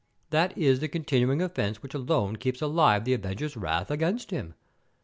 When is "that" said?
0.31-0.57